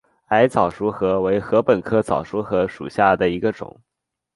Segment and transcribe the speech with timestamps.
[0.29, 3.79] 矮早熟禾为禾本科早熟禾属下的一个种。